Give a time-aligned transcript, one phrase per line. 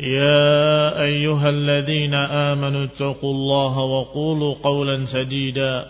[0.00, 5.86] يا أيها الذين آمنوا اتقوا الله وقولوا قولا سديدا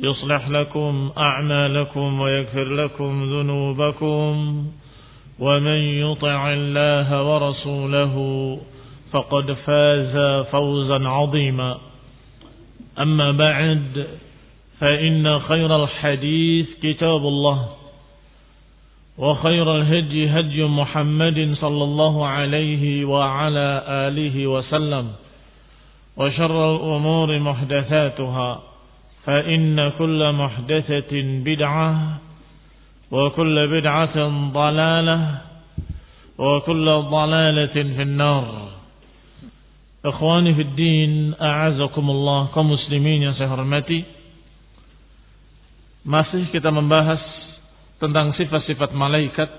[0.00, 4.64] يصلح لكم أعمالكم ويغفر لكم ذنوبكم
[5.38, 8.14] ومن يطع الله ورسوله
[9.12, 11.78] فقد فاز فوزا عظيما.
[12.98, 14.06] أما بعد
[14.80, 17.68] فإن خير الحديث كتاب الله.
[19.20, 23.68] وخير الهدي هدي محمد صلى الله عليه وعلى
[24.08, 25.06] آله وسلم
[26.16, 28.50] وشر الأمور محدثاتها
[29.24, 31.12] فإن كل محدثة
[31.44, 31.88] بدعة
[33.10, 34.16] وكل بدعة
[34.52, 35.18] ضلالة
[36.38, 38.46] وكل ضلالة في النار.
[40.04, 44.00] إخواني في الدين أعزكم الله كمسلمين يا سهرمتي.
[46.00, 47.20] Masih kita membahas
[48.00, 49.50] tentang sifat-sifat malaikat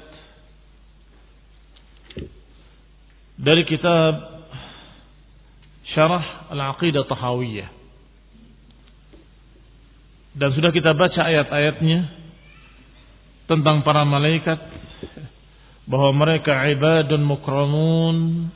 [3.37, 4.13] dari kitab
[5.93, 7.69] Syarah Al-Aqidah Tahawiyah.
[10.31, 11.99] Dan sudah kita baca ayat-ayatnya
[13.51, 14.57] tentang para malaikat
[15.91, 18.47] bahwa mereka ibadun mukramun,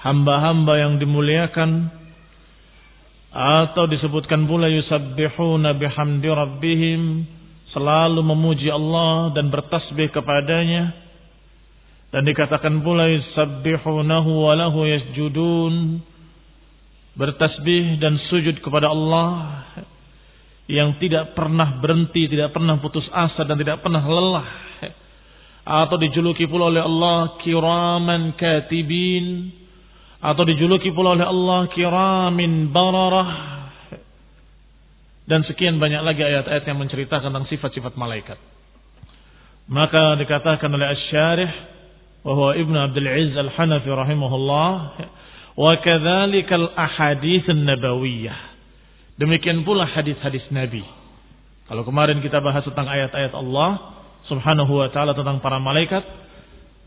[0.00, 1.92] hamba-hamba yang dimuliakan
[3.28, 7.02] atau disebutkan pula yusabbihuna bihamdi rabbihim
[7.78, 11.06] selalu memuji Allah dan bertasbih kepadanya.
[12.10, 16.02] Dan dikatakan pula yusabbihunahu wa lahu yasjudun.
[17.14, 19.62] Bertasbih dan sujud kepada Allah
[20.66, 24.48] yang tidak pernah berhenti, tidak pernah putus asa dan tidak pernah lelah.
[25.86, 29.54] Atau dijuluki pula oleh Allah kiraman katibin.
[30.18, 33.57] Atau dijuluki pula oleh Allah kiramin bararah
[35.28, 38.40] dan sekian banyak lagi ayat-ayat yang menceritakan tentang sifat-sifat malaikat.
[39.68, 41.52] Maka dikatakan oleh Asy-Syarih
[42.24, 44.70] bahwa Ibnu Abdul Aziz Al-Hanafi rahimahullah
[45.60, 48.56] wa kadzalikal ahadits nabawiyah.
[49.20, 50.80] Demikian pula hadis-hadis Nabi.
[51.68, 54.00] Kalau kemarin kita bahas tentang ayat-ayat Allah
[54.32, 56.00] Subhanahu wa taala tentang para malaikat,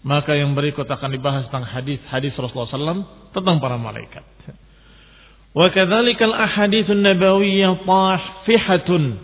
[0.02, 3.06] maka yang berikut akan dibahas tentang hadis-hadis Rasulullah SAW
[3.38, 4.26] tentang para malaikat.
[5.52, 9.20] Wa kadzalikal ahaditsun nabawiyyah tahfihatun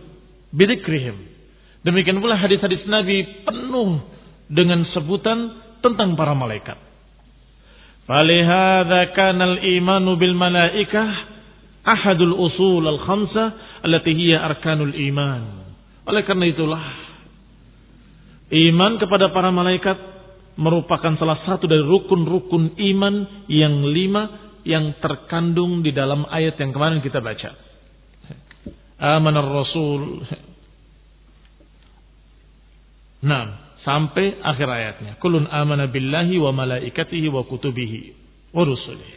[0.51, 1.15] bidzikrihim.
[1.87, 4.03] Demikian pula hadis-hadis Nabi penuh
[4.51, 6.75] dengan sebutan tentang para malaikat.
[8.07, 11.07] Falihadza kana al-imanu bil malaikah
[11.87, 13.43] ahadul usul al-khamsa
[13.87, 15.43] allati arkanul iman.
[16.07, 16.83] Oleh karena itulah
[18.51, 19.95] iman kepada para malaikat
[20.59, 26.99] merupakan salah satu dari rukun-rukun iman yang lima yang terkandung di dalam ayat yang kemarin
[26.99, 27.55] kita baca.
[28.99, 30.27] Amanar Rasul.
[33.23, 35.11] Nah, sampai akhir ayatnya.
[35.23, 38.11] Kulun amana billahi wa malaikatihi wa kutubihi
[38.51, 39.15] wa rusulihi.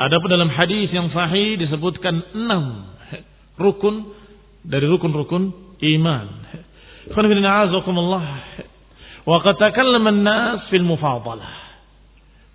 [0.00, 2.90] Adapun dalam hadis yang sahih disebutkan enam
[3.60, 4.10] rukun
[4.66, 6.26] dari rukun-rukun iman.
[9.20, 11.69] Wa qad takallama an-nas fil mufadalah.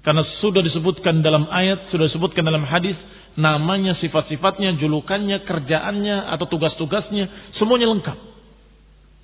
[0.06, 2.94] Karena sudah disebutkan dalam ayat, sudah disebutkan dalam hadis,
[3.42, 8.18] namanya, sifat-sifatnya, julukannya, kerjaannya, atau tugas-tugasnya, semuanya lengkap.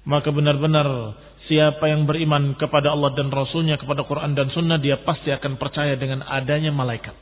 [0.10, 0.90] Maka benar-benar
[1.46, 5.94] siapa yang beriman kepada Allah dan Rasulnya, kepada Quran dan Sunnah, dia pasti akan percaya
[6.02, 7.14] dengan adanya malaikat.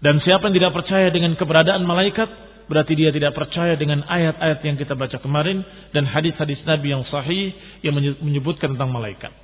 [0.00, 2.32] Dan siapa yang tidak percaya dengan keberadaan malaikat,
[2.64, 5.60] berarti dia tidak percaya dengan ayat-ayat yang kita baca kemarin,
[5.92, 7.52] dan hadis-hadis Nabi yang sahih
[7.84, 7.92] yang
[8.24, 9.41] menyebutkan tentang malaikat.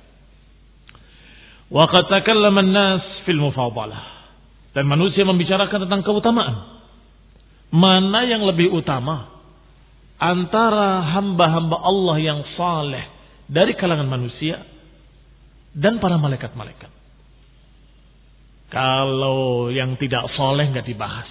[1.69, 4.33] Wa qad takallama an-nas fil mufadalah.
[4.73, 6.81] Dan manusia membicarakan tentang keutamaan.
[7.69, 9.39] Mana yang lebih utama
[10.17, 13.05] antara hamba-hamba Allah yang saleh
[13.45, 14.61] dari kalangan manusia
[15.73, 16.91] dan para malaikat-malaikat.
[18.69, 21.29] Kalau yang tidak soleh nggak dibahas.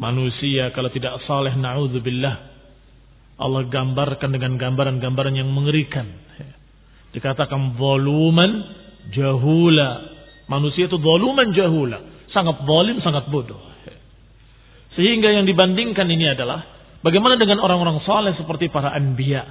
[0.00, 2.50] Manusia kalau tidak saleh naudzubillah
[3.40, 6.08] Allah gambarkan dengan gambaran-gambaran yang mengerikan.
[7.12, 8.79] Dikatakan voluman
[9.13, 10.15] jahula.
[10.45, 12.29] Manusia itu voluman jahula.
[12.29, 13.59] Sangat zalim, sangat bodoh.
[14.95, 16.63] Sehingga yang dibandingkan ini adalah
[17.03, 19.43] bagaimana dengan orang-orang saleh seperti para anbiya,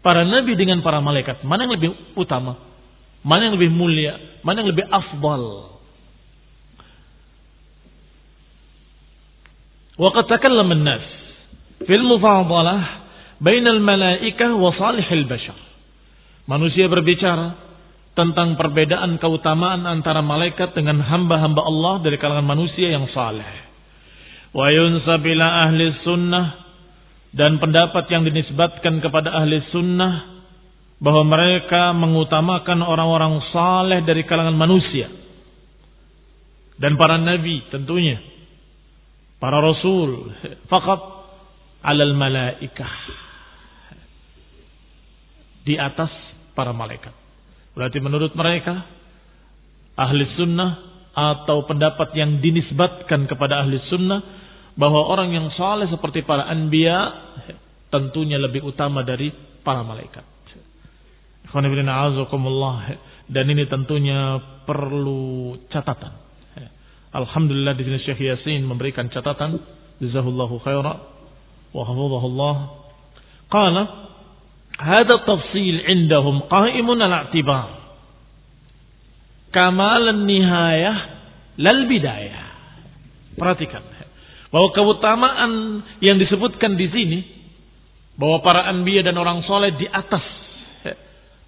[0.00, 1.44] para nabi dengan para malaikat.
[1.44, 2.56] Mana yang lebih utama?
[3.20, 4.40] Mana yang lebih mulia?
[4.40, 5.70] Mana yang lebih afdal?
[10.00, 11.04] وقد تكلم الناس
[11.84, 12.76] في المفاضلة
[13.40, 15.58] بين الملائكة وصالح البشر
[16.48, 17.63] Manusia berbicara
[18.15, 23.45] tentang perbedaan keutamaan antara malaikat dengan hamba-hamba Allah dari kalangan manusia yang saleh.
[24.55, 26.45] Wa yunsabila ahli sunnah
[27.35, 30.39] dan pendapat yang dinisbatkan kepada ahli sunnah
[31.03, 35.11] bahwa mereka mengutamakan orang-orang saleh dari kalangan manusia
[36.79, 38.15] dan para nabi tentunya
[39.43, 40.31] para rasul
[40.71, 41.01] fakat
[41.83, 42.95] alal malaikah
[45.67, 46.13] di atas
[46.55, 47.24] para malaikat.
[47.75, 48.87] Berarti menurut mereka
[49.99, 50.71] ahli sunnah
[51.15, 54.19] atau pendapat yang dinisbatkan kepada ahli sunnah
[54.75, 56.97] bahwa orang yang saleh seperti para anbiya
[57.91, 59.31] tentunya lebih utama dari
[59.63, 60.23] para malaikat.
[63.25, 64.37] Dan ini tentunya
[64.67, 66.13] perlu catatan.
[67.15, 69.55] Alhamdulillah di sini Syekh Yasin memberikan catatan.
[70.03, 70.93] Jazahullahu khaira
[71.71, 72.55] wa hafizahullah.
[73.47, 73.83] Qala
[74.79, 77.69] hada tafsil indahum qa'imun ala i'tibar.
[79.51, 80.97] Kamal nihayah
[81.59, 82.45] lal bidayah.
[83.35, 83.83] Perhatikan
[84.51, 87.19] bahwa keutamaan yang disebutkan di sini
[88.15, 90.23] bahwa para anbiya dan orang soleh di atas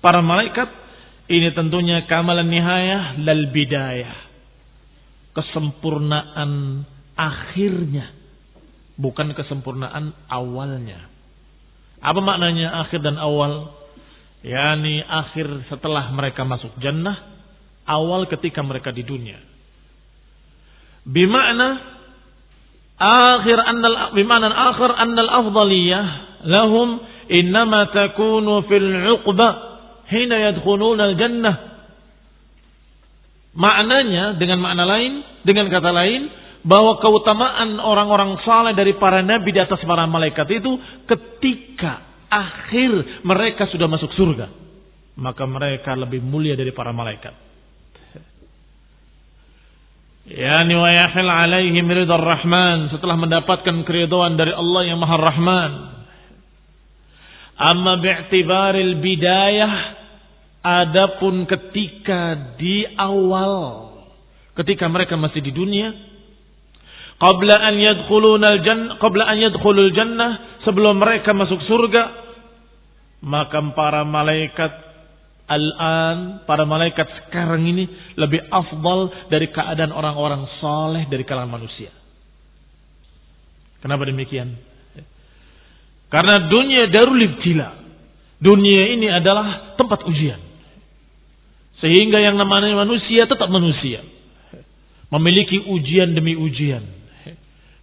[0.04, 0.68] para malaikat
[1.32, 4.28] ini tentunya kamalan nihayah lal bidayah
[5.38, 6.82] kesempurnaan
[7.14, 8.10] akhirnya,
[8.98, 11.14] bukan kesempurnaan awalnya.
[12.02, 13.74] Apa maknanya akhir dan awal?
[14.46, 17.18] Yani akhir setelah mereka masuk jannah,
[17.90, 19.42] awal ketika mereka di dunia.
[21.08, 21.68] Bima'na
[22.98, 26.06] akhir annal bima'na akhir annal afdaliyah
[26.46, 27.02] lahum
[27.32, 29.50] innama takunu fil 'uqba
[30.12, 31.78] hina yadkhuluna al-jannah
[33.58, 36.30] Maknanya dengan makna lain, dengan kata lain,
[36.66, 40.72] bahwa keutamaan orang-orang saleh dari para nabi di atas para malaikat itu
[41.06, 44.48] ketika akhir mereka sudah masuk surga,
[45.18, 47.34] maka mereka lebih mulia dari para malaikat.
[50.28, 55.72] Yani wa yahil alaihim rahman setelah mendapatkan keridhaan dari Allah yang Maha Rahman.
[57.58, 59.98] Amma bi'tibaril bidayah
[60.68, 63.88] Adapun ketika di awal,
[64.58, 65.96] ketika mereka masih di dunia,
[67.18, 72.04] qabla an yadkhulunal jannah, qabla an yadkhulul jannah, sebelum mereka masuk surga,
[73.26, 74.74] maka para malaikat
[75.48, 77.88] al-an, para malaikat sekarang ini
[78.20, 81.90] lebih afdal dari keadaan orang-orang saleh dari kalangan manusia.
[83.80, 84.58] Kenapa demikian?
[86.08, 87.88] Karena dunia darul ibtila.
[88.38, 90.40] Dunia ini adalah tempat ujian.
[91.82, 94.02] Sehingga yang namanya manusia tetap manusia.
[95.14, 96.84] Memiliki ujian demi ujian.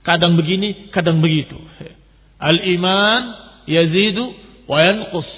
[0.05, 1.57] Kadang begini, kadang begitu.
[2.37, 3.23] Al-iman
[3.65, 4.37] yazidu
[4.69, 5.29] wa yanqus.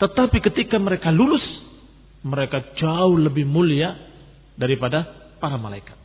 [0.00, 1.44] Tetapi ketika mereka lulus,
[2.24, 3.96] mereka jauh lebih mulia
[4.56, 5.08] daripada
[5.40, 5.96] para malaikat.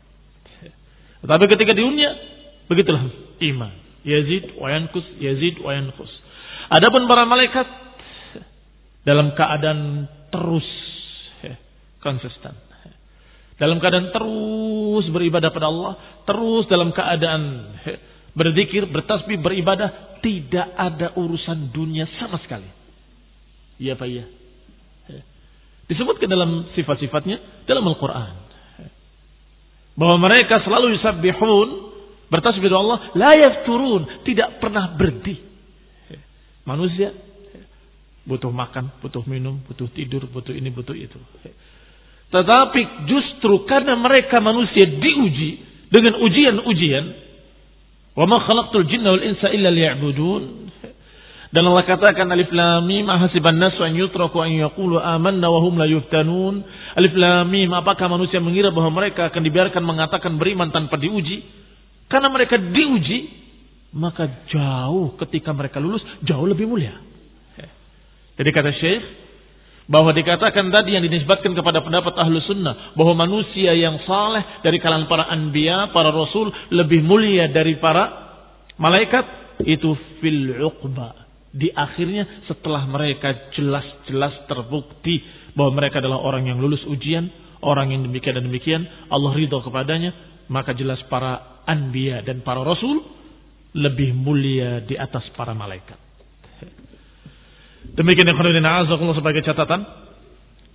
[1.23, 2.11] Tetapi ketika di dunia,
[2.71, 3.03] begitulah
[3.43, 3.73] iman.
[4.05, 6.11] Yazid wa yanqus, yazid wa yanqus.
[6.69, 7.67] Adapun para malaikat
[9.05, 10.65] dalam keadaan terus
[12.01, 12.53] konsisten.
[13.55, 15.93] Dalam keadaan terus beribadah pada Allah,
[16.27, 17.71] terus dalam keadaan
[18.35, 22.67] berzikir, bertasbih, beribadah, tidak ada urusan dunia sama sekali.
[23.79, 24.25] Iya Pak ya.
[25.85, 28.33] Disebutkan dalam sifat-sifatnya dalam Al-Quran.
[29.95, 31.69] Bahwa mereka selalu yusabbihun,
[32.27, 35.39] bertasbih kepada Allah, la yafturun, tidak pernah berhenti.
[36.65, 37.13] Manusia
[38.25, 41.21] Butuh makan, butuh minum, butuh tidur, butuh ini, butuh itu.
[42.33, 45.61] Tetapi justru karena mereka manusia diuji
[45.93, 47.05] dengan ujian-ujian,
[48.17, 50.43] wa ma khalaqtul jinna wal insa illa liya'budun.
[51.55, 55.79] Dan Allah katakan alif lam mim ahasiban nasu an yutraku an yaqulu amanna wa hum
[55.79, 56.67] la yuftanun.
[56.99, 61.47] Alif lam mim apakah manusia mengira bahwa mereka akan dibiarkan mengatakan beriman tanpa diuji?
[62.11, 63.31] Karena mereka diuji,
[63.95, 66.99] maka jauh ketika mereka lulus jauh lebih mulia.
[68.35, 69.03] Jadi kata Syekh,
[69.85, 72.97] Bahwa dikatakan tadi yang dinisbatkan kepada pendapat ahlu sunnah.
[72.97, 76.49] Bahwa manusia yang saleh dari kalangan para anbiya, para rasul.
[76.73, 78.03] Lebih mulia dari para
[78.81, 79.25] malaikat.
[79.61, 81.25] Itu fil uqba.
[81.55, 85.21] Di akhirnya setelah mereka jelas-jelas terbukti.
[85.53, 87.29] Bahwa mereka adalah orang yang lulus ujian.
[87.61, 88.81] Orang yang demikian dan demikian.
[89.13, 90.11] Allah ridho kepadanya.
[90.49, 93.05] Maka jelas para anbiya dan para rasul.
[93.77, 96.05] Lebih mulia di atas para malaikat.
[97.95, 99.87] Demikian yang khairin azakullah sebagai catatan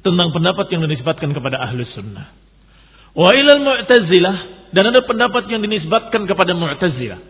[0.00, 2.32] tentang pendapat yang dinisbatkan kepada ahli sunnah.
[3.12, 4.36] Wa ilal mu'tazilah
[4.72, 7.20] dan ada pendapat yang dinisbatkan kepada mu'tazilah.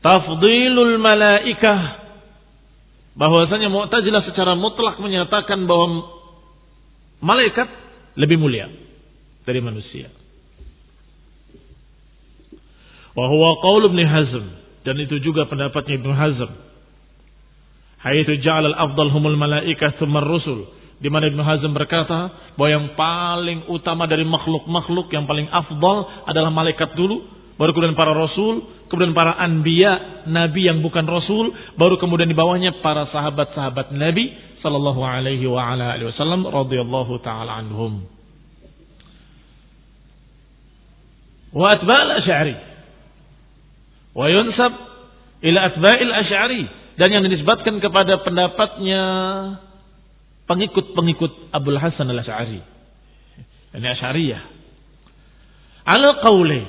[0.00, 2.08] Tafdilul malaikah
[3.20, 6.08] bahwasanya mu'tazilah secara mutlak menyatakan bahwa
[7.20, 7.68] malaikat
[8.16, 8.72] lebih mulia
[9.44, 10.08] dari manusia.
[13.12, 14.44] Wa huwa qaul Ibnu Hazm
[14.88, 16.69] dan itu juga pendapatnya Ibnu Hazm
[18.00, 20.64] Haitsu ja'al al-afdal humul malaikah tsumma rusul.
[21.00, 26.52] Di mana Ibnu Hazm berkata bahwa yang paling utama dari makhluk-makhluk yang paling afdal adalah
[26.52, 27.24] malaikat dulu,
[27.56, 32.84] baru kemudian para rasul, kemudian para anbiya, nabi yang bukan rasul, baru kemudian di bawahnya
[32.84, 38.04] para sahabat-sahabat Nabi sallallahu alaihi wa ala alihi wasallam radhiyallahu taala anhum.
[41.52, 42.56] Wa atba'al asy'ari.
[44.12, 44.72] Wa yunsab
[45.48, 49.02] ila atba'il asy'ari dan yang dinisbatkan kepada pendapatnya
[50.50, 52.60] pengikut-pengikut Abdul Hasan al-Asy'ari.
[53.78, 54.42] Ini Asy'ariyah.
[55.86, 56.62] Ala qawli,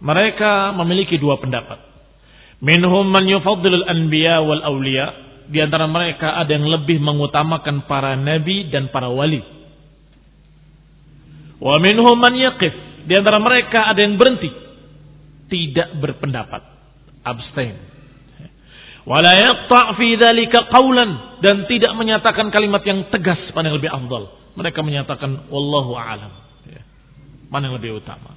[0.00, 1.76] mereka memiliki dua pendapat.
[2.64, 5.06] Minhum man yufaddilul anbiya wal awliya.
[5.46, 9.44] Di antara mereka ada yang lebih mengutamakan para nabi dan para wali.
[11.60, 12.74] Wa minhum man yaqif.
[13.06, 14.50] Di antara mereka ada yang berhenti.
[15.46, 16.62] Tidak berpendapat.
[17.22, 17.95] Abstain
[19.06, 24.28] wala yaqta' fi dzalika qawlan dan tidak menyatakan kalimat yang tegas mana yang lebih afdal.
[24.58, 26.32] Mereka menyatakan wallahu a'lam.
[26.66, 26.82] Ya.
[27.48, 28.34] Mana yang lebih utama.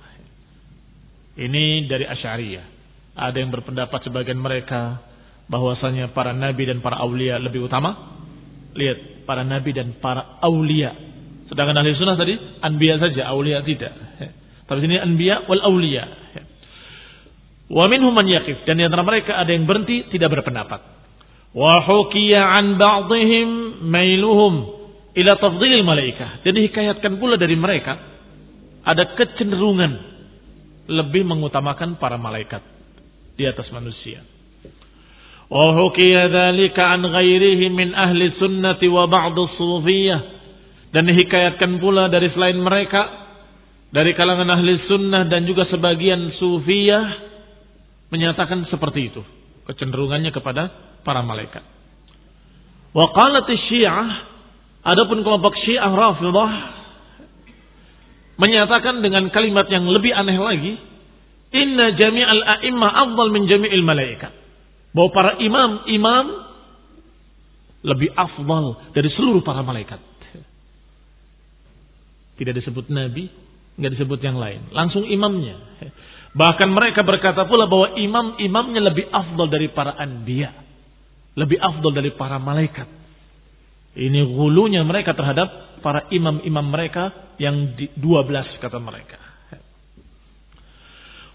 [1.40, 2.66] Ini dari Asy'ariyah.
[3.16, 5.00] Ada yang berpendapat sebagian mereka
[5.48, 8.20] bahwasanya para nabi dan para aulia lebih utama.
[8.76, 10.94] Lihat, para nabi dan para aulia.
[11.48, 13.94] Sedangkan ahli sunnah tadi anbiya saja, aulia tidak.
[14.22, 14.30] Ya.
[14.70, 16.06] Tapi sini anbiya wal aulia.
[17.70, 20.82] Wa minhum man yaqif dan di antara mereka ada yang berhenti tidak berpendapat.
[21.54, 23.50] Wa hukiya an ba'dihim
[23.86, 24.54] mailuhum
[25.14, 26.42] ila tafdhilil malaikah.
[26.42, 27.94] Dan dihikayatkan pula dari mereka
[28.82, 29.92] ada kecenderungan
[30.90, 32.66] lebih mengutamakan para malaikat
[33.38, 34.26] di atas manusia.
[35.46, 40.22] Wa hukiya dzalika an ghairihi min ahli sunnati wa ba'd sufiyah.
[40.90, 43.30] Dan dihikayatkan pula dari selain mereka
[43.94, 47.29] dari kalangan ahli sunnah dan juga sebagian sufiyah
[48.10, 49.22] menyatakan seperti itu.
[49.70, 50.70] Kecenderungannya kepada
[51.06, 51.62] para malaikat.
[52.90, 54.06] Wa qalat syiah
[54.82, 56.52] adapun kelompok syiah rafidah
[58.40, 60.74] menyatakan dengan kalimat yang lebih aneh lagi,
[61.54, 64.34] inna jami'al a'immah afdal min jami'il malaikat.
[64.96, 66.26] Bahwa para imam-imam
[67.86, 70.02] lebih afdal dari seluruh para malaikat.
[72.40, 73.28] Tidak disebut nabi,
[73.76, 74.72] nggak disebut yang lain.
[74.72, 75.60] Langsung imamnya.
[76.30, 80.54] Bahkan mereka berkata pula bahwa imam-imamnya lebih afdol dari para anbiya.
[81.34, 82.86] Lebih afdol dari para malaikat.
[83.98, 89.18] Ini gulunya mereka terhadap para imam-imam mereka yang di 12 kata mereka.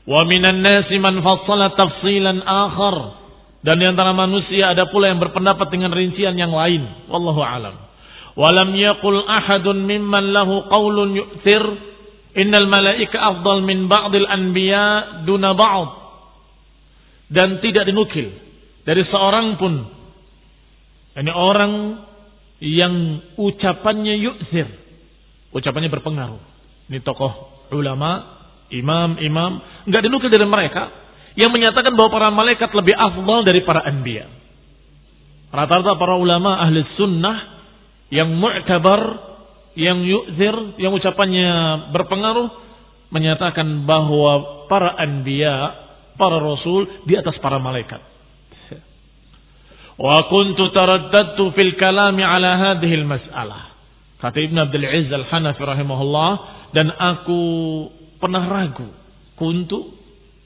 [0.05, 3.25] Wa minan nasi man fassala tafsilan akhar.
[3.65, 7.09] Dan di antara manusia ada pula yang berpendapat dengan rincian yang lain.
[7.09, 7.75] Wallahu alam.
[8.37, 11.65] Walam yaqul ahadun mimman lahu qawlun yu'thir
[12.35, 15.91] Innal malaika afdal min ba'dil anbiya duna ba'd.
[17.31, 18.35] Dan tidak dinukil
[18.83, 19.75] dari seorang pun.
[21.15, 21.73] Ini orang
[22.59, 24.67] yang ucapannya yu'zir.
[25.55, 26.43] Ucapannya berpengaruh.
[26.91, 28.43] Ini tokoh ulama,
[28.75, 29.87] imam-imam.
[29.87, 30.91] Enggak dinukil dari mereka.
[31.39, 34.27] Yang menyatakan bahwa para malaikat lebih afdal dari para anbiya.
[35.55, 37.63] Rata-rata para ulama ahli sunnah
[38.11, 39.34] yang mu'tabar
[39.75, 41.51] yang yu'zir, yang ucapannya
[41.91, 42.49] berpengaruh,
[43.11, 45.55] menyatakan bahwa para anbiya,
[46.19, 48.03] para rasul di atas para malaikat.
[49.95, 53.75] Wa kuntu taraddadtu fil kalami ala hadhihi mas'alah.
[54.19, 56.31] Kata Ibn Abdul Aziz Al-Hanafi rahimahullah
[56.75, 57.41] dan aku
[58.19, 58.91] pernah ragu.
[59.39, 59.95] Kuntu,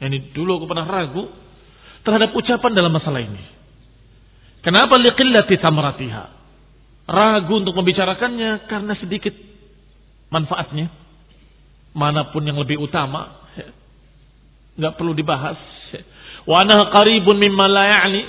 [0.05, 1.25] ini dulu aku pernah ragu
[2.05, 3.41] terhadap ucapan dalam masalah ini.
[4.61, 6.38] Kenapa liqillati tamratiha?
[7.09, 9.33] Ragu untuk membicarakannya karena sedikit
[10.29, 10.93] manfaatnya.
[11.97, 13.49] Mana pun yang lebih utama,
[14.77, 15.59] nggak perlu dibahas.
[16.45, 16.63] Wa
[16.93, 18.23] qaribun mimma la ya'ni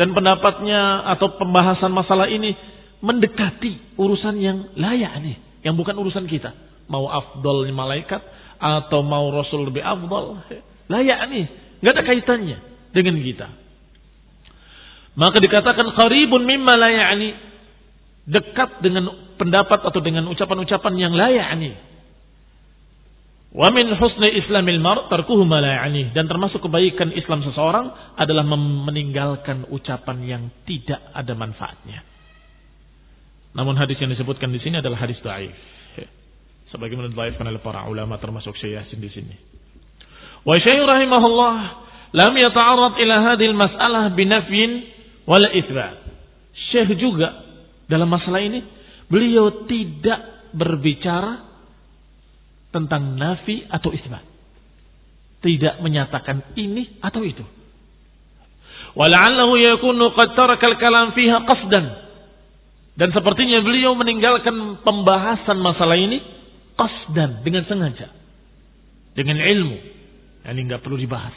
[0.00, 2.56] dan pendapatnya atau pembahasan masalah ini
[3.04, 6.56] mendekati urusan yang layak nih, yang bukan urusan kita.
[6.88, 8.20] Mau afdol malaikat
[8.58, 10.40] atau mau rasul lebih afdol,
[10.88, 11.44] layak nih,
[11.84, 12.58] nggak ada kaitannya
[12.96, 13.48] dengan kita.
[15.12, 17.51] Maka dikatakan qaribun mimma la ya'ni
[18.26, 21.74] dekat dengan pendapat atau dengan ucapan-ucapan yang layak nih.
[23.52, 29.68] Wa min husni islamil mar tarkuhu ma ya'ni dan termasuk kebaikan Islam seseorang adalah meninggalkan
[29.68, 32.00] ucapan yang tidak ada manfaatnya.
[33.52, 35.52] Namun hadis yang disebutkan di sini adalah hadis dhaif.
[36.72, 39.36] Sebagaimana dhaifkan oleh para ulama termasuk Syekh Yasin di sini.
[40.48, 41.54] Wa Syekh rahimahullah
[42.16, 44.70] lam yata'arrad ila hadhihi al-mas'alah binafyin
[45.28, 46.00] wala itsbat.
[46.72, 47.41] Syekh juga
[47.92, 48.64] dalam masalah ini
[49.12, 51.44] beliau tidak berbicara
[52.72, 54.24] tentang nafi atau isbat.
[55.44, 57.44] Tidak menyatakan ini atau itu.
[58.96, 61.86] Wala'allahu yakunu qad taraka al-kalam fiha qasdan.
[62.96, 66.20] Dan sepertinya beliau meninggalkan pembahasan masalah ini
[66.80, 68.08] qasdan dengan sengaja.
[69.12, 69.76] Dengan ilmu.
[70.48, 71.36] Ini enggak perlu dibahas.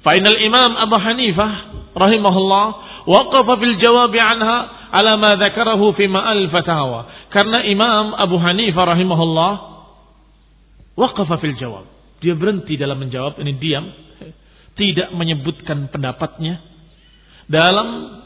[0.00, 1.52] Fa'inal Imam Abu Hanifah
[1.92, 2.66] rahimahullah
[3.04, 7.30] waqafa fil jawab anha ala ma dzakarahu fi ma'al fatawa.
[7.30, 9.52] Karena Imam Abu Hanifah rahimahullah
[10.98, 11.86] waqafa fil jawab.
[12.20, 13.86] Dia berhenti dalam menjawab ini diam,
[14.76, 16.60] tidak menyebutkan pendapatnya
[17.48, 18.20] dalam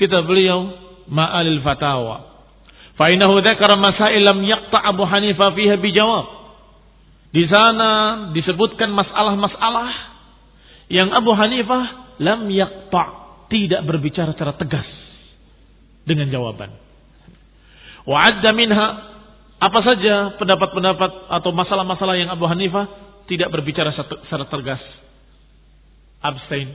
[0.00, 0.72] kitab beliau
[1.10, 2.30] Ma'alil Fatawa.
[2.96, 6.26] Fa innahu dzakara masail lam yaqta Abu Hanifah fiha bijawab.
[7.32, 7.90] Di sana
[8.36, 9.92] disebutkan masalah-masalah
[10.92, 13.04] yang Abu Hanifah lam yakta
[13.48, 15.01] tidak berbicara secara tegas
[16.06, 16.70] dengan jawaban.
[18.02, 18.86] Wa'adda minha
[19.62, 22.90] apa saja pendapat-pendapat atau masalah-masalah yang Abu Hanifah
[23.30, 24.82] tidak berbicara secara tegas.
[26.18, 26.74] Abstain.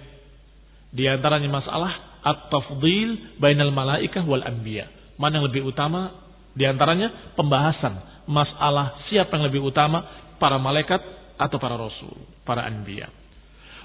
[0.96, 4.88] Di antaranya masalah at-tafdil bainal malaikah wal anbiya.
[5.20, 6.16] Mana yang lebih utama?
[6.56, 10.04] Di antaranya pembahasan masalah siapa yang lebih utama,
[10.38, 11.00] para malaikat
[11.40, 13.10] atau para rasul, para anbiya.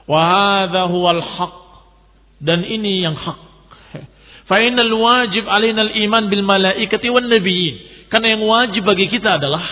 [0.04, 1.54] Wahada huwal haq.
[2.42, 3.38] Dan ini yang hak.
[4.52, 8.04] Fa'inal wajib alinal iman bil malaikati wan nabiyyin.
[8.12, 9.64] Karena yang wajib bagi kita adalah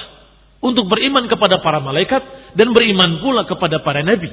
[0.64, 4.32] untuk beriman kepada para malaikat dan beriman pula kepada para nabi.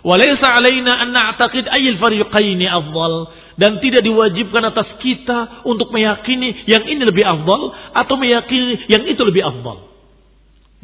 [0.00, 3.28] Walaysa alaina an na'taqid ayyul fariqaini afdal
[3.60, 9.20] dan tidak diwajibkan atas kita untuk meyakini yang ini lebih afdal atau meyakini yang itu
[9.28, 9.92] lebih afdal.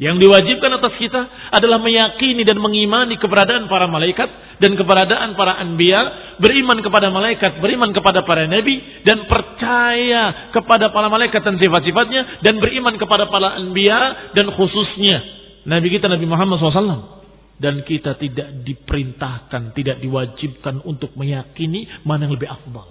[0.01, 1.21] Yang diwajibkan atas kita
[1.53, 7.93] adalah meyakini dan mengimani keberadaan para malaikat dan keberadaan para anbiya, beriman kepada malaikat, beriman
[7.93, 14.33] kepada para nabi dan percaya kepada para malaikat dan sifat-sifatnya dan beriman kepada para anbiya
[14.33, 15.21] dan khususnya
[15.69, 17.21] nabi kita Nabi Muhammad SAW.
[17.61, 22.89] Dan kita tidak diperintahkan, tidak diwajibkan untuk meyakini mana yang lebih afdal.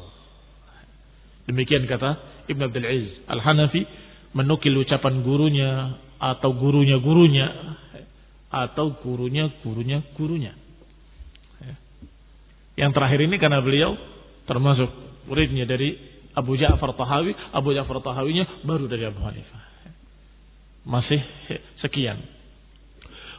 [1.51, 3.83] Demikian kata Ibn Abdul Aziz Al-Hanafi
[4.31, 7.49] menukil ucapan gurunya atau gurunya gurunya
[8.53, 10.53] atau gurunya gurunya gurunya.
[12.77, 13.97] Yang terakhir ini karena beliau
[14.45, 14.89] termasuk
[15.29, 15.97] muridnya dari
[16.33, 19.63] Abu Ja'far Tahawi, Abu Ja'far Tahawinya baru dari Abu Hanifah.
[20.87, 21.21] Masih
[21.85, 22.21] sekian.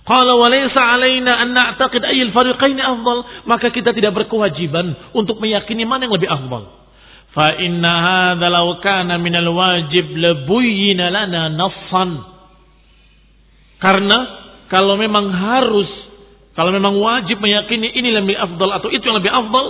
[0.01, 5.85] Qala wa laysa alaina an na'taqid ayyul fariqain afdal, maka kita tidak berkewajiban untuk meyakini
[5.85, 6.81] mana yang lebih afdal.
[7.31, 12.30] Fa inna hadza law kana minal wajib labuyyina lana nassan
[13.81, 14.17] karena
[14.69, 15.89] kalau memang harus,
[16.53, 19.67] kalau memang wajib meyakini ini lebih afdal atau itu yang lebih afdal,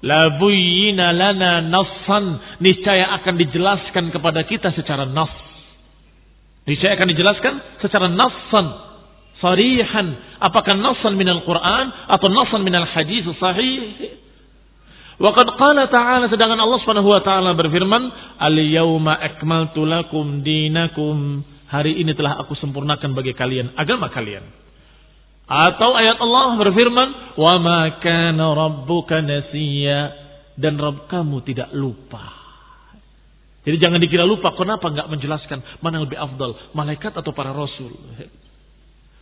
[0.00, 5.30] la buyyina lana nassan, niscaya akan dijelaskan kepada kita secara nas.
[6.64, 8.66] Niscaya akan dijelaskan secara nassan,
[9.38, 14.16] sarihan, apakah nassan minal Quran atau nassan minal hadis sahih.
[15.16, 18.02] Waqad qala ta'ala sedangkan Allah Subhanahu wa taala berfirman,
[18.40, 24.44] "Al-yauma akmaltu lakum dinakum." Hari ini telah aku sempurnakan bagi kalian agama kalian.
[25.46, 30.26] Atau ayat Allah berfirman, "Wa ma kana rabbuka nasiya."
[30.56, 32.32] Dan Rabb kamu tidak lupa.
[33.60, 34.56] Jadi jangan dikira lupa.
[34.56, 37.92] Kenapa nggak menjelaskan mana yang lebih afdal, malaikat atau para rasul?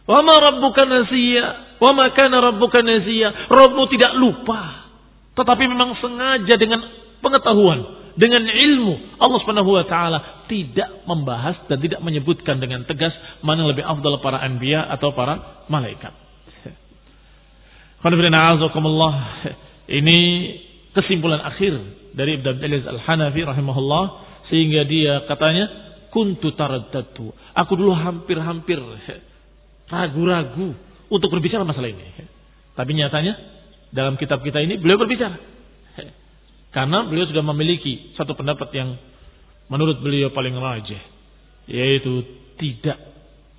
[0.06, 3.50] Wa ma rabbuka nasiya, wa ma kana rabbuka nasiya.
[3.50, 4.86] Rabbmu tidak lupa.
[5.34, 6.86] Tetapi memang sengaja dengan
[7.18, 13.10] pengetahuan dengan ilmu Allah Subhanahu wa taala tidak membahas dan tidak menyebutkan dengan tegas
[13.42, 16.14] mana yang lebih afdal para anbiya atau para malaikat.
[19.84, 20.18] Ini
[20.92, 21.72] kesimpulan akhir
[22.14, 24.04] dari Ibn Abdul Al-Hanafi rahimahullah
[24.52, 25.66] sehingga dia katanya
[26.14, 27.32] kuntu taraddatu.
[27.56, 28.78] Aku dulu hampir-hampir
[29.90, 30.76] ragu-ragu
[31.10, 32.04] untuk berbicara masalah ini.
[32.76, 33.34] Tapi nyatanya
[33.90, 35.53] dalam kitab kita ini beliau berbicara.
[36.74, 38.98] Karena beliau sudah memiliki satu pendapat yang
[39.70, 40.98] menurut beliau paling rajih.
[41.70, 42.26] Yaitu
[42.58, 42.98] tidak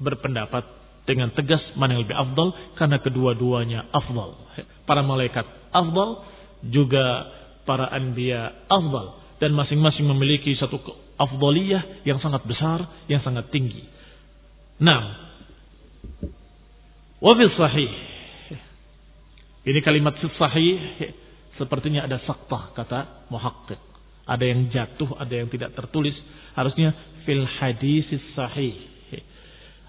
[0.04, 0.68] berpendapat
[1.08, 4.36] dengan tegas mana yang lebih afdal karena kedua-duanya afdal.
[4.84, 6.28] Para malaikat afdal
[6.68, 7.32] juga
[7.64, 10.76] para anbiya afdal dan masing-masing memiliki satu
[11.16, 13.88] afdaliyah yang sangat besar, yang sangat tinggi.
[14.84, 15.02] Nah,
[17.24, 17.92] wa sahih.
[19.66, 20.78] Ini kalimat sahih
[21.56, 23.80] Sepertinya ada saktah kata muhakkik.
[24.26, 26.16] Ada yang jatuh, ada yang tidak tertulis.
[26.58, 26.92] Harusnya
[27.24, 28.76] fil hadis sahih.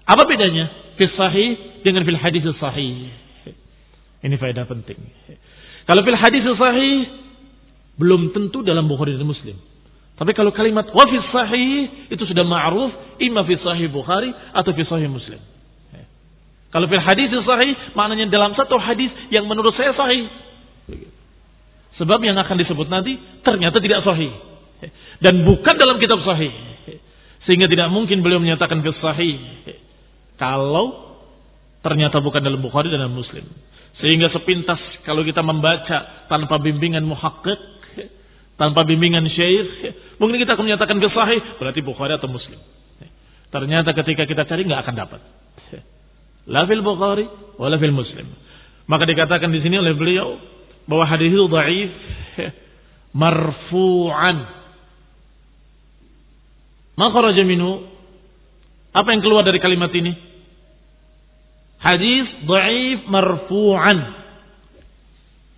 [0.07, 3.11] Apa bedanya fil sahih dengan fil hadis sahih?
[4.23, 4.97] Ini faedah penting.
[5.83, 6.95] Kalau fil hadis sahih
[7.97, 9.57] belum tentu dalam Bukhari dan Muslim.
[10.17, 14.81] Tapi kalau kalimat wa fil sahih itu sudah ma'ruf imma fi sahih Bukhari atau fi
[14.87, 15.41] sahih Muslim.
[16.71, 20.27] Kalau fil hadis sahih maknanya dalam satu hadis yang menurut saya sahih.
[21.97, 24.29] Sebab yang akan disebut nanti ternyata tidak sahih.
[25.17, 26.53] Dan bukan dalam kitab sahih.
[27.49, 29.41] Sehingga tidak mungkin beliau menyatakan fil sahih.
[30.37, 31.17] Kalau
[31.81, 33.45] ternyata bukan dalam Bukhari dan dalam Muslim.
[33.97, 37.57] Sehingga sepintas kalau kita membaca tanpa bimbingan muhakkik,
[38.61, 42.61] tanpa bimbingan syekh, mungkin kita akan menyatakan fil sahih, berarti Bukhari atau Muslim.
[43.49, 45.21] Ternyata ketika kita cari nggak akan dapat.
[46.47, 47.25] La fil Bukhari,
[47.57, 48.27] wala fil Muslim.
[48.87, 50.56] Maka dikatakan di sini oleh beliau
[50.87, 51.91] bahwa hadis itu dhaif
[53.21, 54.37] marfu'an.
[56.97, 57.85] Maka raja minhu
[58.95, 60.15] apa yang keluar dari kalimat ini?
[61.77, 63.97] Hadis dhaif marfu'an.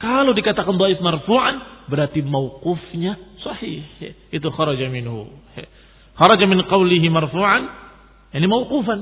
[0.02, 3.16] Kalau dikatakan dhaif marfu'an berarti mauqufnya
[3.46, 3.86] sahih.
[4.34, 5.32] Itu kharaja minhu.
[6.20, 7.64] Kharaja min qawlihi marfu'an
[8.36, 9.00] ini mauqufan.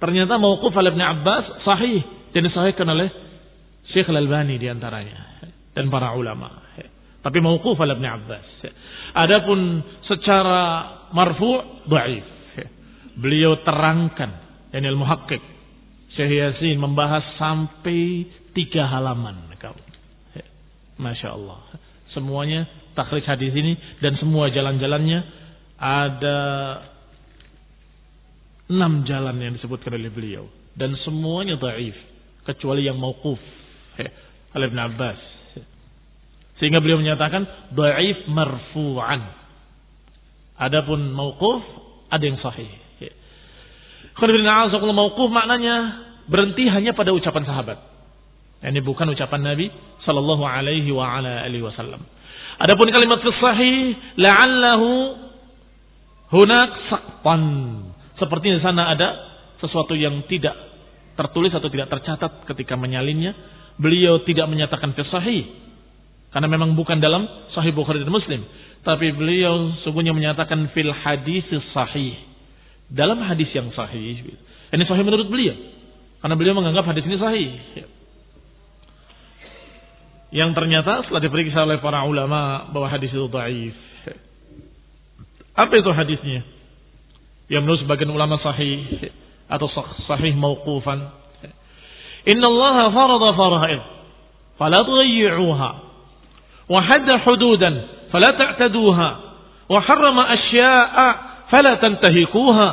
[0.00, 2.00] Ternyata mauquf al Ibn Abbas sahih
[2.32, 3.29] dan disahihkan oleh
[3.90, 5.42] Syekh Al-Albani di antaranya
[5.74, 6.70] dan para ulama.
[7.20, 8.48] Tapi mauquf ala Ibn Abbas.
[9.12, 10.62] Adapun secara
[11.12, 12.26] marfu' dhaif.
[13.20, 14.30] Beliau terangkan
[14.72, 15.42] dan ilmu muhakkik
[16.16, 18.24] Syekh Yasin membahas sampai
[18.56, 19.50] tiga halaman.
[21.00, 21.60] Masya Allah.
[22.12, 23.72] Semuanya takhrij hadis ini
[24.04, 25.20] dan semua jalan-jalannya
[25.80, 26.38] ada
[28.68, 30.44] enam jalan yang disebutkan oleh beliau
[30.76, 31.96] dan semuanya dhaif
[32.44, 33.40] kecuali yang mauquf
[34.54, 35.20] oleh Ibn Abbas.
[36.60, 39.22] Sehingga beliau menyatakan dhaif marfu'an.
[40.60, 41.64] Adapun mauquf
[42.12, 42.68] ada yang sahih.
[44.20, 47.78] Kalau mauquf maknanya berhenti hanya pada ucapan sahabat.
[48.60, 49.72] Ini bukan ucapan Nabi
[50.04, 52.04] sallallahu alaihi wa ala alihi wasallam.
[52.60, 55.16] Adapun kalimat sahih la'allahu
[56.28, 57.44] hunak saqtan.
[58.20, 59.08] Seperti di sana ada
[59.64, 60.52] sesuatu yang tidak
[61.16, 63.32] tertulis atau tidak tercatat ketika menyalinnya
[63.80, 65.48] beliau tidak menyatakan sahih.
[66.30, 68.44] Karena memang bukan dalam sahih Bukhari dan Muslim.
[68.86, 72.14] Tapi beliau sungguhnya menyatakan fil hadis sahih.
[72.92, 74.22] Dalam hadis yang sahih.
[74.70, 75.56] Ini sahih menurut beliau.
[76.20, 77.48] Karena beliau menganggap hadis ini sahih.
[80.30, 83.74] Yang ternyata setelah diperiksa oleh para ulama bahwa hadis itu dhaif.
[85.58, 86.46] Apa itu hadisnya?
[87.50, 89.10] Yang menurut sebagian ulama sahih
[89.50, 89.66] atau
[90.06, 91.19] sahih mauqufan
[92.28, 93.82] Inna Allah farada fara'id.
[94.60, 95.70] Fala tughayyi'uha.
[96.68, 97.74] Wa hadda hududan.
[98.12, 99.08] Fala ta'taduha.
[99.70, 101.08] Wa harrama asya'a.
[101.48, 102.68] Fala tantahikuha.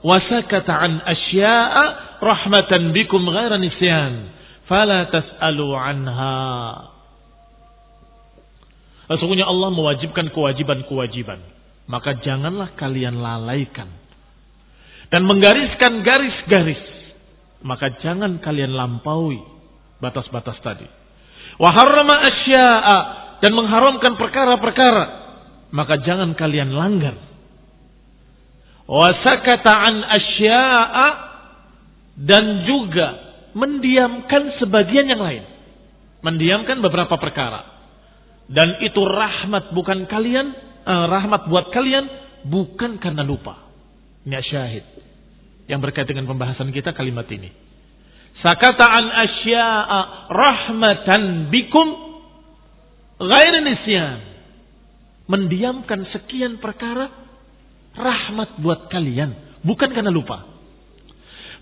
[0.00, 1.84] Wa sakata an asya'a.
[2.24, 4.32] Rahmatan bikum ghaira nisyan.
[9.06, 11.38] Sesungguhnya Allah mewajibkan kewajiban-kewajiban.
[11.86, 13.86] Maka janganlah kalian lalaikan.
[15.12, 16.95] Dan menggariskan garis-garis
[17.66, 19.42] maka jangan kalian lampaui
[19.98, 20.86] batas-batas tadi.
[21.58, 22.98] Wa harrama asya'a
[23.42, 25.04] dan mengharamkan perkara-perkara,
[25.74, 27.18] maka jangan kalian langgar.
[28.86, 31.08] Wa sakata an asya'a
[32.22, 33.08] dan juga
[33.58, 35.44] mendiamkan sebagian yang lain.
[36.22, 37.66] Mendiamkan beberapa perkara.
[38.46, 40.54] Dan itu rahmat bukan kalian,
[40.86, 42.06] eh, rahmat buat kalian
[42.46, 43.58] bukan karena lupa.
[44.22, 45.05] Ini syahid
[45.66, 47.50] yang berkait dengan pembahasan kita kalimat ini.
[48.42, 50.00] Sakata an asya'a
[50.30, 51.86] rahmatan bikum
[53.22, 53.54] ghair.
[55.26, 57.10] Mendiamkan sekian perkara
[57.98, 60.46] rahmat buat kalian, bukan karena lupa.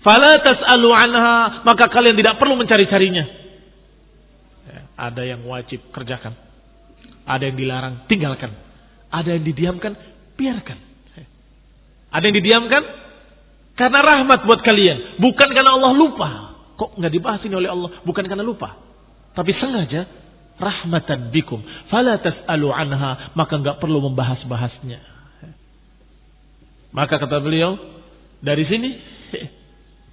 [0.05, 3.25] Fala tas'alu anha, maka kalian tidak perlu mencari-carinya.
[4.69, 6.37] Ya, ada yang wajib kerjakan.
[7.25, 8.53] Ada yang dilarang, tinggalkan.
[9.09, 9.97] Ada yang didiamkan,
[10.37, 10.77] biarkan.
[12.13, 12.83] Ada yang didiamkan,
[13.75, 15.19] karena rahmat buat kalian.
[15.19, 16.29] Bukan karena Allah lupa.
[16.79, 18.03] Kok nggak dibahas ini oleh Allah?
[18.07, 18.79] Bukan karena lupa.
[19.35, 20.07] Tapi sengaja
[20.55, 21.59] rahmatan bikum.
[21.91, 23.35] Fala tas'alu anha.
[23.35, 24.99] Maka nggak perlu membahas-bahasnya.
[26.95, 27.75] Maka kata beliau,
[28.39, 28.95] dari sini,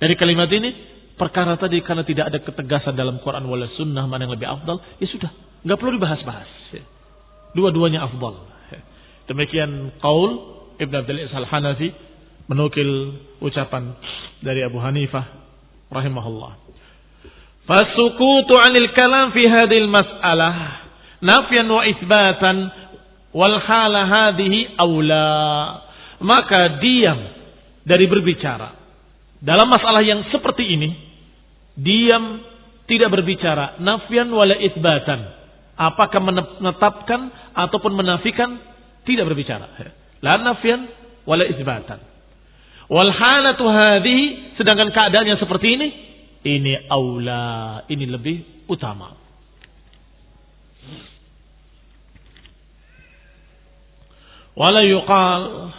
[0.02, 0.74] dari kalimat ini,
[1.14, 5.06] perkara tadi karena tidak ada ketegasan dalam Quran wala sunnah mana yang lebih afdal, ya
[5.06, 5.30] sudah,
[5.62, 6.50] nggak perlu dibahas-bahas.
[7.54, 8.34] Dua-duanya afdal.
[9.30, 10.30] Demikian qaul
[10.82, 11.94] Ibn Abdul Ishal Hanafi
[12.46, 13.94] menukil ucapan
[14.42, 15.24] dari Abu Hanifah
[15.90, 16.52] rahimahullah.
[17.62, 20.82] Fasukutu 'anil kalam fi hadhil mas'alah
[21.22, 22.56] nafyan wa itsbatan
[23.30, 25.30] wal hala hadhihi aula.
[26.22, 27.18] Maka diam
[27.82, 28.82] dari berbicara
[29.42, 30.94] dalam masalah yang seperti ini,
[31.74, 32.38] diam
[32.86, 35.42] tidak berbicara nafyan wala itsbatan.
[35.74, 38.54] Apakah menetapkan ataupun menafikan
[39.02, 39.66] tidak berbicara.
[40.22, 40.86] La nafyan
[41.26, 42.11] wala itsbatan.
[42.90, 45.88] Wal hanatu hadhi sedangkan keadaannya seperti ini?
[46.42, 49.14] Ini aula, ini lebih utama.
[54.52, 55.72] Wala yuqal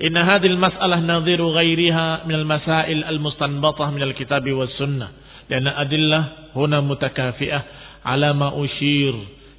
[0.00, 5.12] inna hadhil mas'alah nadhiru ghairiha min al-masail al-mustanbatah min al-kitab was sunnah.
[5.50, 7.62] Karena adillah huna mutakafi'ah
[8.06, 9.12] ala ma ushir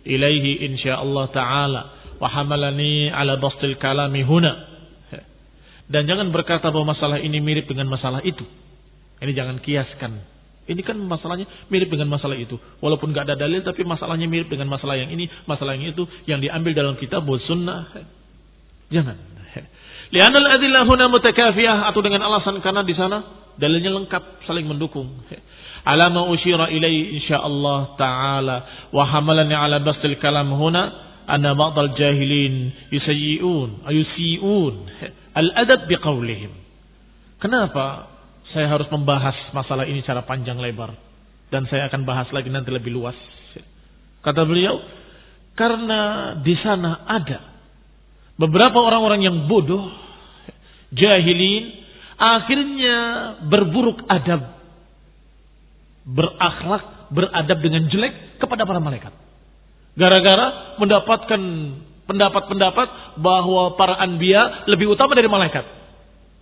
[0.08, 1.82] ilaihi insyaallah ta'ala.
[2.18, 4.71] Wa hamalani ala al kalami huna
[5.92, 8.48] dan jangan berkata bahwa masalah ini mirip dengan masalah itu.
[9.20, 10.12] Ini jangan kiaskan.
[10.72, 12.56] Ini kan masalahnya mirip dengan masalah itu.
[12.80, 16.40] Walaupun gak ada dalil tapi masalahnya mirip dengan masalah yang ini, masalah yang itu yang
[16.40, 17.92] diambil dalam kitab sunnah.
[18.88, 19.18] Jangan.
[20.16, 25.12] Lianal adillah huna mutakafiyah atau dengan alasan karena di sana dalilnya lengkap saling mendukung.
[25.84, 28.58] Alama usyira ilai insyaallah taala
[28.96, 30.82] wa hamalani ala bastil kalam huna
[31.26, 34.74] anna ba'dal jahilin yusayyi'un ayusi'un
[35.36, 36.52] al-adab biqaulihim.
[37.42, 38.12] Kenapa
[38.52, 40.94] saya harus membahas masalah ini secara panjang lebar
[41.52, 43.16] dan saya akan bahas lagi nanti lebih luas.
[44.22, 44.78] Kata beliau,
[45.58, 47.40] karena di sana ada
[48.38, 49.92] beberapa orang-orang yang bodoh,
[50.94, 51.74] jahilin,
[52.16, 52.98] akhirnya
[53.50, 54.62] berburuk adab,
[56.06, 59.14] berakhlak, beradab dengan jelek kepada para malaikat.
[59.98, 61.42] Gara-gara mendapatkan
[62.12, 65.64] pendapat-pendapat bahwa para anbiya lebih utama dari malaikat.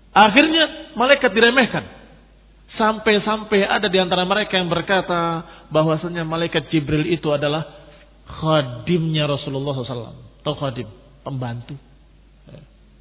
[0.10, 1.86] Akhirnya malaikat diremehkan.
[2.74, 7.66] Sampai-sampai ada di antara mereka yang berkata bahwasanya malaikat Jibril itu adalah
[8.26, 10.42] khadimnya Rasulullah SAW.
[10.42, 10.90] Tahu khadim?
[11.22, 11.78] Pembantu.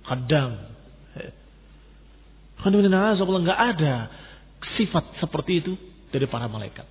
[0.05, 0.57] Khadam.
[2.59, 3.95] Nggak ada
[4.75, 5.73] sifat seperti itu
[6.11, 6.85] dari para malaikat.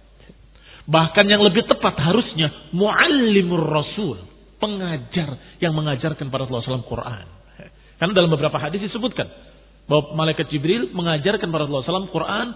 [0.87, 4.23] Bahkan yang lebih tepat harusnya muallimur rasul.
[4.57, 7.25] Pengajar yang mengajarkan pada Rasulullah SAW Quran.
[8.01, 9.29] Karena dalam beberapa hadis disebutkan.
[9.87, 12.47] Bahwa malaikat Jibril mengajarkan pada Rasulullah SAW Quran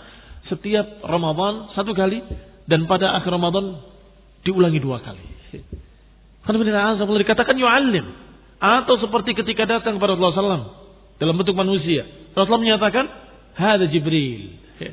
[0.50, 2.22] setiap Ramadan satu kali.
[2.66, 3.82] Dan pada akhir Ramadan
[4.46, 5.26] diulangi dua kali.
[6.42, 8.06] Karena benar Allah dikatakan yu'allim.
[8.62, 10.66] Atau seperti ketika datang kepada Rasulullah SAW.
[11.22, 12.06] Dalam bentuk manusia.
[12.34, 13.06] Rasulullah menyatakan.
[13.52, 14.58] Hada Jibril.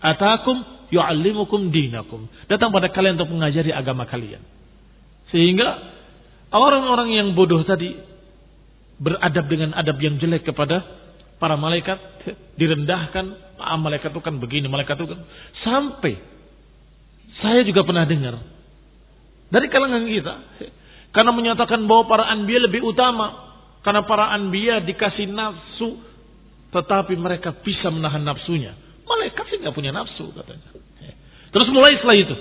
[0.00, 0.60] Atakum
[0.92, 2.26] yu'allimukum dinakum.
[2.50, 4.42] Datang pada kalian untuk mengajari agama kalian.
[5.30, 5.78] Sehingga
[6.54, 7.94] orang-orang yang bodoh tadi
[9.00, 10.82] beradab dengan adab yang jelek kepada
[11.40, 11.96] para malaikat
[12.60, 15.20] direndahkan ah, malaikat itu kan begini malaikat itu kan
[15.64, 16.20] sampai
[17.40, 18.36] saya juga pernah dengar
[19.48, 20.34] dari kalangan kita
[21.16, 25.96] karena menyatakan bahwa para anbiya lebih utama karena para anbiya dikasih nafsu
[26.70, 28.76] tetapi mereka bisa menahan nafsunya
[29.10, 30.70] Malaikat sih nggak punya nafsu katanya.
[31.50, 32.36] Terus mulai setelah itu.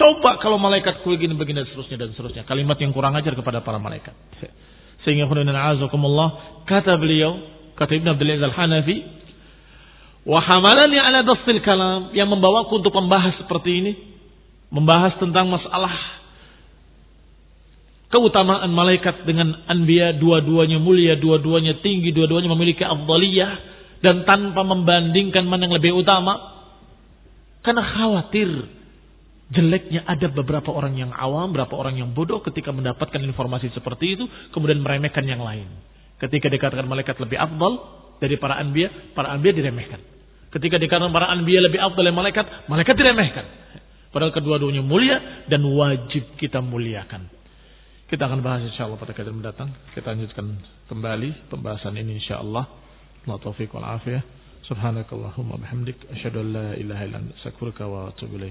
[0.00, 2.48] Coba kalau malaikat begini begini dan seterusnya dan seterusnya.
[2.48, 4.16] Kalimat yang kurang ajar kepada para malaikat.
[5.04, 7.36] Sehingga khudina azakumullah kata beliau,
[7.76, 8.96] kata Ibn Abdul Aziz Al-Hanafi,
[10.24, 13.92] wa hamalani ala dastil kalam yang membawaku untuk membahas seperti ini,
[14.72, 15.92] membahas tentang masalah
[18.08, 23.52] keutamaan malaikat dengan anbiya dua-duanya mulia, dua-duanya tinggi, dua-duanya memiliki afdaliyah
[24.00, 26.56] dan tanpa membandingkan mana yang lebih utama
[27.60, 28.79] karena khawatir
[29.50, 34.24] Jeleknya ada beberapa orang yang awam, beberapa orang yang bodoh ketika mendapatkan informasi seperti itu,
[34.54, 35.66] kemudian meremehkan yang lain.
[36.22, 37.72] Ketika dikatakan malaikat lebih afdal
[38.22, 39.98] dari para anbiya, para anbiya diremehkan.
[40.54, 43.46] Ketika dikatakan para anbiya lebih afdal dari malaikat, malaikat diremehkan.
[44.10, 47.30] Padahal kedua-duanya mulia dan wajib kita muliakan.
[48.10, 49.70] Kita akan bahas insya Allah pada kajian mendatang.
[49.94, 50.46] Kita lanjutkan
[50.90, 52.66] kembali pembahasan ini insya Allah.
[53.22, 54.22] Allah taufiq wal afiyah.
[54.66, 55.94] Subhanakallahumma bihamdik.
[56.18, 57.30] Asyadu an la ilaha ilan.
[57.46, 58.50] Sakurka wa atubu.